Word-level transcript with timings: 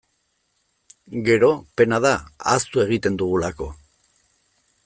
Gero, 1.27 1.51
pena 1.81 2.01
da, 2.07 2.15
ahaztu 2.41 2.83
egiten 2.87 3.23
dugulako. 3.25 3.73